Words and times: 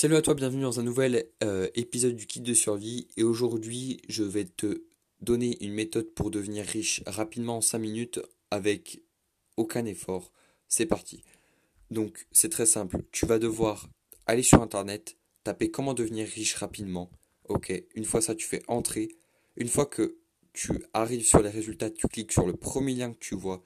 Salut 0.00 0.16
à 0.16 0.22
toi, 0.22 0.32
bienvenue 0.32 0.62
dans 0.62 0.80
un 0.80 0.82
nouvel 0.82 1.26
euh, 1.44 1.68
épisode 1.74 2.16
du 2.16 2.24
kit 2.26 2.40
de 2.40 2.54
survie 2.54 3.06
et 3.18 3.22
aujourd'hui 3.22 4.00
je 4.08 4.22
vais 4.22 4.46
te 4.46 4.84
donner 5.20 5.62
une 5.62 5.74
méthode 5.74 6.14
pour 6.14 6.30
devenir 6.30 6.64
riche 6.64 7.02
rapidement 7.06 7.58
en 7.58 7.60
5 7.60 7.78
minutes 7.80 8.18
avec 8.50 9.02
aucun 9.58 9.84
effort. 9.84 10.32
C'est 10.68 10.86
parti. 10.86 11.22
Donc 11.90 12.26
c'est 12.32 12.48
très 12.48 12.64
simple, 12.64 13.02
tu 13.12 13.26
vas 13.26 13.38
devoir 13.38 13.90
aller 14.24 14.42
sur 14.42 14.62
internet, 14.62 15.18
taper 15.44 15.70
comment 15.70 15.92
devenir 15.92 16.26
riche 16.26 16.54
rapidement. 16.54 17.10
Ok, 17.50 17.70
une 17.94 18.04
fois 18.06 18.22
ça 18.22 18.34
tu 18.34 18.46
fais 18.46 18.62
entrer. 18.68 19.10
Une 19.56 19.68
fois 19.68 19.84
que 19.84 20.16
tu 20.54 20.82
arrives 20.94 21.26
sur 21.26 21.42
les 21.42 21.50
résultats, 21.50 21.90
tu 21.90 22.08
cliques 22.08 22.32
sur 22.32 22.46
le 22.46 22.54
premier 22.54 22.94
lien 22.94 23.12
que 23.12 23.18
tu 23.18 23.34
vois. 23.34 23.62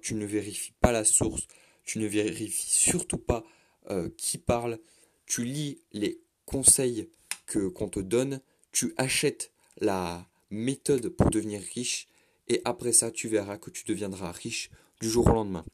Tu 0.00 0.14
ne 0.14 0.26
vérifies 0.26 0.74
pas 0.80 0.92
la 0.92 1.02
source, 1.02 1.48
tu 1.82 1.98
ne 1.98 2.06
vérifies 2.06 2.70
surtout 2.70 3.18
pas 3.18 3.44
euh, 3.90 4.08
qui 4.16 4.38
parle 4.38 4.78
tu 5.26 5.44
lis 5.44 5.80
les 5.92 6.20
conseils 6.44 7.08
que 7.46 7.68
qu'on 7.68 7.88
te 7.88 8.00
donne, 8.00 8.40
tu 8.72 8.94
achètes 8.96 9.52
la 9.78 10.26
méthode 10.50 11.08
pour 11.08 11.30
devenir 11.30 11.60
riche 11.74 12.08
et 12.48 12.60
après 12.64 12.92
ça 12.92 13.10
tu 13.10 13.28
verras 13.28 13.58
que 13.58 13.70
tu 13.70 13.84
deviendras 13.84 14.32
riche 14.32 14.70
du 15.00 15.10
jour 15.10 15.26
au 15.26 15.32
lendemain. 15.32 15.64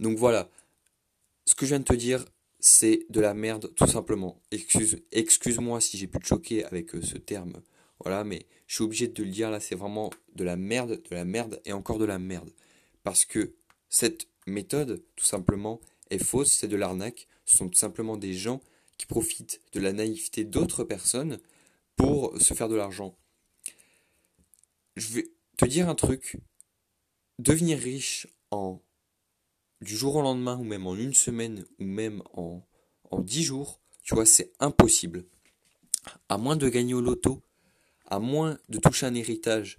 Donc 0.00 0.18
voilà, 0.18 0.50
ce 1.44 1.54
que 1.54 1.66
je 1.66 1.70
viens 1.70 1.80
de 1.80 1.84
te 1.84 1.94
dire, 1.94 2.24
c'est 2.58 3.06
de 3.10 3.20
la 3.20 3.34
merde 3.34 3.72
tout 3.74 3.86
simplement. 3.86 4.40
Excuse, 4.50 5.02
excuse-moi 5.10 5.80
si 5.80 5.98
j'ai 5.98 6.06
pu 6.06 6.18
te 6.18 6.26
choquer 6.26 6.64
avec 6.64 6.94
euh, 6.94 7.02
ce 7.02 7.18
terme. 7.18 7.60
Voilà, 8.00 8.24
mais 8.24 8.46
je 8.66 8.76
suis 8.76 8.84
obligé 8.84 9.08
de 9.08 9.22
le 9.22 9.30
dire 9.30 9.50
là, 9.50 9.60
c'est 9.60 9.74
vraiment 9.74 10.10
de 10.34 10.44
la 10.44 10.56
merde, 10.56 11.02
de 11.08 11.14
la 11.14 11.24
merde 11.24 11.60
et 11.64 11.72
encore 11.72 11.98
de 11.98 12.04
la 12.04 12.18
merde. 12.18 12.50
Parce 13.02 13.24
que 13.24 13.54
cette 13.88 14.28
méthode, 14.46 15.02
tout 15.16 15.24
simplement, 15.24 15.80
est 16.10 16.22
fausse, 16.22 16.52
c'est 16.52 16.68
de 16.68 16.76
l'arnaque. 16.76 17.28
Sont 17.44 17.72
simplement 17.72 18.16
des 18.16 18.34
gens 18.34 18.60
qui 18.98 19.06
profitent 19.06 19.60
de 19.72 19.80
la 19.80 19.92
naïveté 19.92 20.44
d'autres 20.44 20.84
personnes 20.84 21.38
pour 21.96 22.40
se 22.40 22.54
faire 22.54 22.68
de 22.68 22.76
l'argent. 22.76 23.16
Je 24.96 25.08
vais 25.08 25.30
te 25.56 25.64
dire 25.64 25.88
un 25.88 25.94
truc. 25.94 26.38
Devenir 27.38 27.78
riche 27.78 28.28
en 28.50 28.80
du 29.80 29.96
jour 29.96 30.16
au 30.16 30.22
lendemain 30.22 30.56
ou 30.58 30.64
même 30.64 30.86
en 30.86 30.94
une 30.94 31.14
semaine 31.14 31.64
ou 31.78 31.84
même 31.84 32.22
en, 32.34 32.64
en 33.10 33.20
dix 33.20 33.42
jours, 33.42 33.80
tu 34.02 34.14
vois, 34.14 34.26
c'est 34.26 34.52
impossible. 34.60 35.24
À 36.28 36.38
moins 36.38 36.56
de 36.56 36.68
gagner 36.68 36.94
au 36.94 37.00
loto, 37.00 37.42
à 38.06 38.18
moins 38.18 38.58
de 38.68 38.78
toucher 38.78 39.06
un 39.06 39.14
héritage 39.14 39.78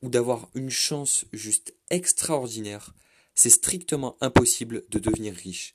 ou 0.00 0.08
d'avoir 0.08 0.48
une 0.54 0.70
chance 0.70 1.26
juste 1.32 1.74
extraordinaire, 1.90 2.94
c'est 3.34 3.50
strictement 3.50 4.16
impossible 4.20 4.84
de 4.90 4.98
devenir 4.98 5.34
riche. 5.34 5.74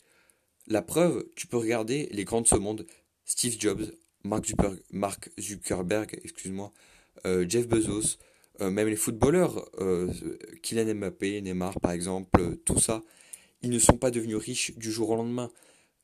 La 0.68 0.82
preuve, 0.82 1.26
tu 1.36 1.48
peux 1.48 1.56
regarder 1.56 2.10
les 2.12 2.26
grands 2.26 2.42
de 2.42 2.48
ce 2.48 2.56
monde, 2.56 2.86
Steve 3.23 3.56
Jobs, 3.58 3.86
Mark 4.26 5.30
Zuckerberg, 5.40 6.20
excuse-moi, 6.23 6.73
euh, 7.26 7.46
Jeff 7.48 7.70
Bezos, 7.70 8.18
euh, 8.60 8.70
même 8.70 8.90
les 8.90 8.98
footballeurs, 8.98 9.70
euh, 9.80 10.12
Kylian 10.62 10.94
Mbappé, 10.95 11.42
Neymar 11.42 11.80
par 11.80 11.92
exemple, 11.92 12.58
tout 12.66 12.82
ça, 12.82 13.02
ils 13.62 13.70
ne 13.70 13.80
sont 13.80 13.98
pas 13.98 14.12
devenus 14.12 14.36
riches 14.36 14.78
du 14.78 14.92
jour 14.92 15.10
au 15.12 15.16
lendemain. 15.16 15.50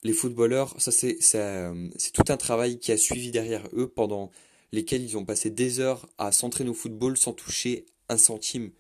Les 0.04 0.14
footballeurs, 0.14 0.80
ça 0.80 0.92
c'est 0.92 1.18
tout 2.14 2.24
un 2.30 2.38
travail 2.38 2.80
qui 2.80 2.94
a 2.94 2.98
suivi 2.98 3.32
derrière 3.32 3.68
eux 3.74 3.90
pendant 3.90 4.32
lesquels 4.72 5.04
ils 5.04 5.18
ont 5.18 5.26
passé 5.26 5.50
des 5.50 5.82
heures 5.82 6.08
à 6.18 6.32
s'entraîner 6.32 6.70
au 6.70 6.74
football 6.74 7.18
sans 7.18 7.34
toucher 7.34 7.86
un 8.08 8.18
centime. 8.18 8.72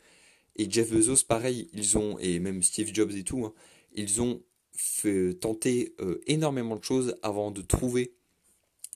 Et 0.55 0.69
Jeff 0.69 0.91
Bezos, 0.91 1.25
pareil, 1.27 1.69
ils 1.73 1.97
ont, 1.97 2.17
et 2.19 2.39
même 2.39 2.63
Steve 2.63 2.93
Jobs 2.93 3.11
et 3.11 3.23
tout, 3.23 3.45
hein, 3.45 3.53
ils 3.93 4.21
ont 4.21 4.41
fait 4.73 5.33
tenter 5.35 5.95
euh, 5.99 6.21
énormément 6.27 6.75
de 6.75 6.83
choses 6.83 7.15
avant 7.21 7.51
de 7.51 7.61
trouver 7.61 8.13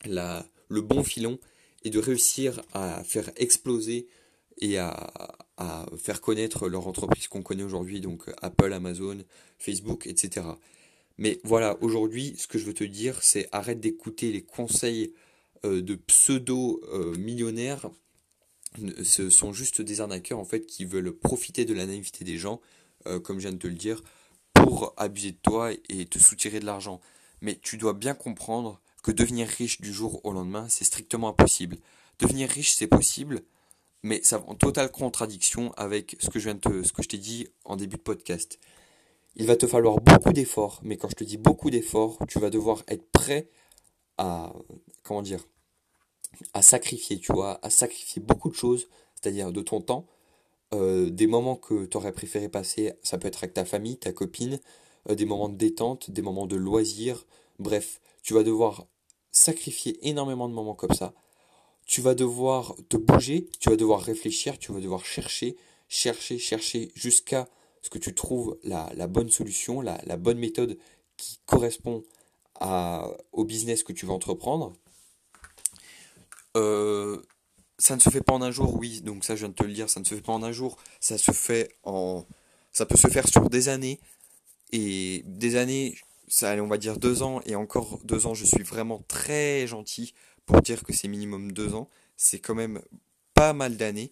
la, 0.06 0.46
le 0.70 0.82
bon 0.82 1.04
filon 1.04 1.40
et 1.84 1.90
de 1.90 2.00
réussir 2.00 2.62
à 2.74 3.04
faire 3.04 3.30
exploser 3.36 4.08
et 4.60 4.78
à, 4.78 5.12
à 5.58 5.86
faire 5.98 6.22
connaître 6.22 6.68
leur 6.68 6.88
entreprise 6.88 7.28
qu'on 7.28 7.44
connaît 7.44 7.64
aujourd'hui, 7.64 8.02
donc 8.02 8.24
Apple, 8.42 8.74
Amazon, 8.74 9.18
Facebook, 9.60 10.08
etc. 10.08 10.46
Mais 11.18 11.40
voilà, 11.44 11.78
aujourd'hui, 11.82 12.36
ce 12.38 12.48
que 12.48 12.60
je 12.60 12.66
veux 12.66 12.74
te 12.74 12.84
dire, 12.84 13.22
c'est 13.24 13.50
arrête 13.52 13.80
d'écouter 13.80 14.32
les 14.32 14.44
conseils 14.44 15.14
euh, 15.66 15.82
de 15.82 15.96
pseudo-millionnaires. 15.96 17.90
Ce 19.04 19.30
sont 19.30 19.54
juste 19.54 19.82
des 19.82 20.02
arnaqueurs 20.02 20.38
en 20.38 20.46
fait 20.46 20.66
qui 20.66 20.86
veulent 20.86 21.12
profiter 21.12 21.66
de 21.66 21.74
la 21.74 21.88
naïveté 21.88 22.24
des 22.24 22.38
gens, 22.38 22.62
euh, 23.08 23.20
comme 23.20 23.38
je 23.38 23.48
viens 23.48 23.54
de 23.54 23.58
te 23.58 23.68
le 23.68 23.74
dire, 23.74 24.04
pour 24.68 24.94
abuser 24.98 25.32
de 25.32 25.38
toi 25.38 25.72
et 25.88 26.06
te 26.08 26.20
soutirer 26.20 26.60
de 26.60 26.66
l'argent. 26.66 27.00
Mais 27.40 27.58
tu 27.62 27.78
dois 27.78 27.94
bien 27.94 28.14
comprendre 28.14 28.82
que 29.02 29.14
devenir 29.14 29.48
riche 29.48 29.80
du 29.80 29.94
jour 29.94 30.20
au 30.26 30.34
lendemain, 30.34 30.68
c'est 30.68 30.84
strictement 30.84 31.30
impossible. 31.30 31.78
Devenir 32.20 32.50
riche, 32.50 32.74
c'est 32.74 32.88
possible, 32.88 33.44
mais 34.04 34.20
ça 34.24 34.44
en 34.46 34.56
totale 34.56 34.92
contradiction 34.92 35.72
avec 35.78 36.18
ce 36.20 36.30
que 36.30 36.38
je 36.38 36.50
viens 36.50 36.56
de 36.56 36.60
te, 36.60 36.84
ce 36.84 36.92
que 36.92 37.02
je 37.02 37.08
t'ai 37.08 37.18
dit 37.18 37.48
en 37.64 37.78
début 37.78 37.96
de 37.96 38.02
podcast. 38.02 38.60
Il 39.38 39.46
va 39.46 39.56
te 39.56 39.68
falloir 39.68 40.02
beaucoup 40.02 40.34
d'efforts, 40.34 40.82
mais 40.84 40.98
quand 40.98 41.08
je 41.08 41.16
te 41.16 41.24
dis 41.24 41.38
beaucoup 41.38 41.70
d'efforts, 41.70 42.18
tu 42.28 42.38
vas 42.38 42.50
devoir 42.50 42.84
être 42.90 43.10
prêt 43.12 43.48
à, 44.18 44.52
comment 45.02 45.22
dire, 45.22 45.48
à 46.54 46.62
sacrifier, 46.62 47.20
tu 47.20 47.32
vois, 47.32 47.58
à 47.66 47.70
sacrifier 47.70 48.22
beaucoup 48.22 48.50
de 48.50 48.56
choses, 48.56 48.90
c'est-à-dire 49.16 49.54
de 49.54 49.62
ton 49.62 49.80
temps, 49.80 50.08
euh, 50.74 51.10
des 51.10 51.28
moments 51.28 51.56
que 51.56 51.86
tu 51.86 51.98
aurais 51.98 52.12
préféré 52.12 52.50
passer, 52.50 52.94
ça 53.04 53.18
peut 53.18 53.28
être 53.28 53.40
avec 53.40 53.54
ta 53.54 53.66
famille, 53.66 53.98
ta 53.98 54.12
copine, 54.12 54.60
euh, 55.10 55.16
des 55.16 55.26
moments 55.26 55.50
de 55.50 55.56
détente, 55.56 56.12
des 56.12 56.22
moments 56.22 56.48
de 56.48 56.56
loisirs, 56.56 57.26
bref, 57.60 58.02
tu 58.24 58.34
vas 58.34 58.44
devoir 58.44 58.88
sacrifier 59.32 59.98
énormément 60.08 60.50
de 60.50 60.54
moments 60.54 60.76
comme 60.76 60.94
ça. 60.94 61.14
Tu 61.86 62.02
vas 62.02 62.16
devoir 62.16 62.76
te 62.90 62.98
bouger, 62.98 63.50
tu 63.60 63.70
vas 63.70 63.78
devoir 63.78 64.02
réfléchir, 64.02 64.60
tu 64.60 64.74
vas 64.74 64.82
devoir 64.82 65.06
chercher, 65.06 65.56
chercher, 65.88 66.38
chercher 66.38 66.92
jusqu'à 66.96 67.48
ce 67.82 67.90
que 67.90 68.00
tu 68.00 68.14
trouves 68.14 68.58
la, 68.64 69.08
bonne 69.08 69.30
solution, 69.30 69.80
la, 69.80 69.98
la, 70.06 70.18
bonne 70.18 70.38
méthode 70.38 70.78
qui 71.16 71.40
correspond 71.46 72.04
à, 72.60 73.10
au 73.32 73.46
business 73.46 73.84
que 73.84 73.94
tu 73.94 74.06
vas 74.06 74.14
entreprendre. 74.14 74.74
Euh, 76.58 77.22
ça 77.78 77.96
ne 77.96 78.02
se 78.02 78.10
fait 78.10 78.22
pas 78.22 78.34
en 78.34 78.42
un 78.42 78.52
jour, 78.52 78.76
oui, 78.76 79.02
donc 79.02 79.24
ça 79.24 79.36
je 79.36 79.42
viens 79.42 79.50
de 79.50 79.54
te 79.54 79.64
le 79.64 79.74
dire, 79.74 79.90
ça 79.90 80.00
ne 80.00 80.06
se 80.06 80.16
fait 80.16 80.22
pas 80.22 80.34
en 80.34 80.44
un 80.44 80.52
jour, 80.52 80.78
ça 81.00 81.18
se 81.18 81.32
fait 81.32 81.76
en... 81.84 82.26
ça 82.72 82.86
peut 82.86 82.98
se 82.98 83.08
faire 83.08 83.28
sur 83.28 83.50
des 83.50 83.70
années, 83.70 84.00
et 84.72 85.24
des 85.26 85.56
années, 85.56 85.96
ça 86.28 86.56
on 86.56 86.68
va 86.68 86.78
dire 86.78 86.98
deux 86.98 87.24
ans, 87.24 87.42
et 87.46 87.56
encore 87.56 88.00
deux 88.04 88.26
ans, 88.26 88.34
je 88.34 88.46
suis 88.46 88.64
vraiment 88.64 89.04
très 89.08 89.68
gentil 89.68 90.14
pour 90.46 90.62
dire 90.62 90.84
que 90.84 90.94
c'est 90.94 91.08
minimum 91.08 91.52
deux 91.52 91.76
ans, 91.76 91.90
c'est 92.16 92.40
quand 92.40 92.56
même 92.56 92.82
pas 93.34 93.54
mal 93.54 93.78
d'années. 93.78 94.12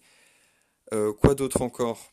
Euh, 0.94 1.12
quoi 1.12 1.34
d'autre 1.34 1.62
encore? 1.62 2.12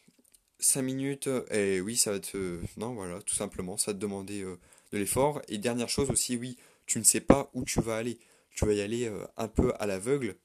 5 0.59 0.81
minutes, 0.81 1.29
et 1.51 1.81
oui, 1.81 1.97
ça 1.97 2.11
va 2.11 2.19
te... 2.19 2.59
Non, 2.77 2.93
voilà, 2.93 3.21
tout 3.21 3.35
simplement, 3.35 3.77
ça 3.77 3.91
va 3.91 3.95
te 3.95 3.99
demander 3.99 4.41
euh, 4.41 4.57
de 4.91 4.97
l'effort. 4.97 5.41
Et 5.49 5.57
dernière 5.57 5.89
chose 5.89 6.09
aussi, 6.09 6.37
oui, 6.37 6.57
tu 6.85 6.99
ne 6.99 7.03
sais 7.03 7.19
pas 7.19 7.49
où 7.53 7.65
tu 7.65 7.81
vas 7.81 7.97
aller. 7.97 8.17
Tu 8.55 8.65
vas 8.65 8.73
y 8.73 8.81
aller 8.81 9.05
euh, 9.07 9.25
un 9.37 9.47
peu 9.47 9.73
à 9.79 9.85
l'aveugle, 9.85 10.37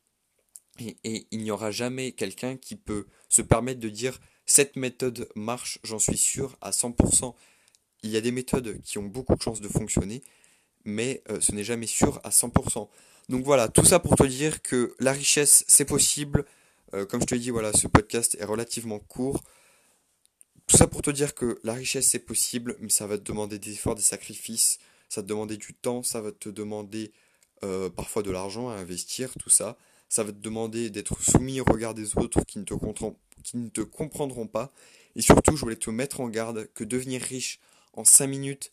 et, 0.81 1.27
il 1.31 1.43
n'y 1.43 1.51
aura 1.51 1.71
jamais 1.71 2.13
quelqu'un 2.13 2.57
qui 2.57 2.77
peut 2.77 3.07
se 3.29 3.43
permettre 3.43 3.81
de 3.81 3.89
dire 3.89 4.19
cette 4.47 4.77
méthode 4.77 5.29
marche, 5.35 5.79
j'en 5.83 5.99
suis 5.99 6.17
sûr 6.17 6.57
à 6.61 6.71
100%. 6.71 7.35
Il 8.03 8.11
y 8.11 8.17
a 8.17 8.21
des 8.21 8.31
méthodes 8.31 8.81
qui 8.83 8.99
ont 8.99 9.05
beaucoup 9.05 9.35
de 9.35 9.43
chances 9.43 9.61
de 9.61 9.69
fonctionner, 9.69 10.23
mais 10.85 11.23
euh, 11.31 11.41
ce 11.41 11.53
n'est 11.53 11.65
jamais 11.65 11.87
sûr 11.87 12.21
à 12.25 12.31
100%. 12.31 12.89
Donc 13.29 13.45
voilà, 13.45 13.69
tout 13.69 13.85
ça 13.85 13.99
pour 13.99 14.17
te 14.17 14.25
dire 14.25 14.63
que 14.63 14.95
la 15.01 15.13
richesse, 15.13 15.65
c'est 15.69 15.85
possible. 15.85 16.47
Euh, 16.95 17.05
comme 17.05 17.21
je 17.21 17.27
te 17.27 17.35
dis, 17.35 17.51
voilà, 17.51 17.73
ce 17.73 17.87
podcast 17.89 18.37
est 18.41 18.45
relativement 18.45 18.99
court. 18.99 19.43
Tout 20.67 20.77
ça 20.77 20.87
pour 20.87 21.03
te 21.03 21.11
dire 21.11 21.35
que 21.35 21.61
la 21.63 21.75
richesse, 21.75 22.09
c'est 22.09 22.19
possible, 22.19 22.77
mais 22.81 22.89
ça 22.89 23.07
va 23.07 23.19
te 23.19 23.25
demander 23.25 23.59
des 23.59 23.73
efforts, 23.73 23.95
des 23.95 24.03
sacrifices, 24.03 24.79
ça 25.09 25.21
va 25.21 25.25
te 25.25 25.29
demander 25.29 25.57
du 25.57 25.75
temps, 25.75 26.03
ça 26.03 26.21
va 26.23 26.33
te 26.33 26.49
demander 26.49 27.13
euh, 27.65 27.91
parfois 27.91 28.23
de 28.23 28.31
l'argent 28.31 28.69
à 28.69 28.75
investir, 28.75 29.33
tout 29.39 29.51
ça 29.51 29.77
ça 30.09 30.25
va 30.25 30.33
te 30.33 30.39
demander 30.39 30.91
d'être 30.91 31.23
soumis 31.23 31.61
au 31.61 31.65
regard 31.65 31.95
des 31.95 32.17
autres 32.17 32.43
qui 32.45 32.59
ne, 32.59 32.65
te 32.65 32.75
qui 33.43 33.57
ne 33.57 33.69
te 33.69 33.81
comprendront 33.81 34.47
pas. 34.47 34.73
Et 35.17 35.21
surtout, 35.21 35.57
je 35.57 35.63
voulais 35.63 35.77
te 35.77 35.91
mettre 35.91 36.21
en 36.21 36.29
garde 36.29 36.69
que 36.75 36.85
devenir 36.85 37.21
riche 37.21 37.61
en 37.95 38.05
5 38.05 38.27
minutes 38.27 38.73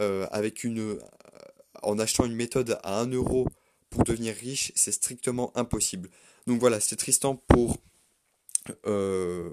euh, 0.00 0.26
avec 0.30 0.64
une, 0.64 0.80
euh, 0.80 0.98
en 1.82 1.98
achetant 1.98 2.24
une 2.24 2.34
méthode 2.34 2.78
à 2.82 3.00
1 3.00 3.08
euro 3.12 3.48
pour 3.90 4.04
devenir 4.04 4.34
riche, 4.34 4.72
c'est 4.74 4.92
strictement 4.92 5.50
impossible. 5.56 6.10
Donc 6.46 6.60
voilà, 6.60 6.80
c'est 6.80 6.96
Tristan 6.96 7.36
pour 7.36 7.78
euh, 8.86 9.50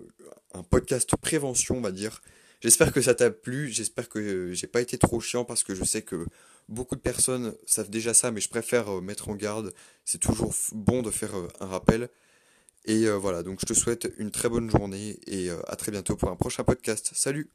un 0.53 0.63
podcast 0.63 1.15
prévention, 1.15 1.77
on 1.77 1.81
va 1.81 1.91
dire. 1.91 2.21
J'espère 2.65 2.91
que 2.91 3.01
ça 3.01 3.13
t'a 3.13 3.29
plu, 3.29 3.69
j'espère 3.69 4.09
que 4.09 4.51
j'ai 4.53 4.67
pas 4.67 4.81
été 4.81 4.97
trop 4.97 5.19
chiant 5.19 5.45
parce 5.45 5.63
que 5.63 5.75
je 5.75 5.83
sais 5.83 6.01
que 6.01 6.25
Beaucoup 6.67 6.95
de 6.95 7.01
personnes 7.01 7.53
savent 7.67 7.89
déjà 7.89 8.13
ça, 8.13 8.31
mais 8.31 8.41
je 8.41 8.49
préfère 8.49 8.89
euh, 8.97 9.01
mettre 9.01 9.29
en 9.29 9.35
garde. 9.35 9.73
C'est 10.03 10.17
toujours 10.17 10.53
bon 10.71 11.03
de 11.03 11.11
faire 11.11 11.37
euh, 11.37 11.47
un 11.59 11.67
rappel. 11.67 12.09
Et 12.85 13.05
euh, 13.05 13.17
voilà, 13.17 13.43
donc 13.43 13.59
je 13.59 13.65
te 13.65 13.73
souhaite 13.73 14.11
une 14.17 14.31
très 14.31 14.49
bonne 14.49 14.69
journée 14.69 15.19
et 15.27 15.49
à 15.49 15.75
très 15.75 15.91
bientôt 15.91 16.15
pour 16.15 16.29
un 16.29 16.35
prochain 16.35 16.63
podcast. 16.63 17.11
Salut 17.13 17.49